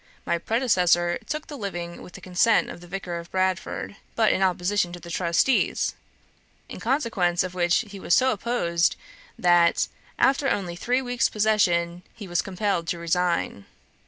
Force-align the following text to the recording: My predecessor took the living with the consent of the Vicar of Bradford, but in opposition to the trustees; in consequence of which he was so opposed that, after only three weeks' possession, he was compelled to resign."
My 0.25 0.39
predecessor 0.39 1.19
took 1.27 1.45
the 1.45 1.55
living 1.55 2.01
with 2.01 2.13
the 2.13 2.21
consent 2.21 2.71
of 2.71 2.81
the 2.81 2.87
Vicar 2.87 3.19
of 3.19 3.29
Bradford, 3.29 3.97
but 4.15 4.33
in 4.33 4.41
opposition 4.41 4.91
to 4.93 4.99
the 4.99 5.11
trustees; 5.11 5.93
in 6.67 6.79
consequence 6.79 7.43
of 7.43 7.53
which 7.53 7.85
he 7.87 7.99
was 7.99 8.15
so 8.15 8.31
opposed 8.31 8.95
that, 9.37 9.87
after 10.17 10.49
only 10.49 10.75
three 10.75 11.03
weeks' 11.03 11.29
possession, 11.29 12.01
he 12.15 12.27
was 12.27 12.41
compelled 12.41 12.87
to 12.87 12.97
resign." 12.97 13.65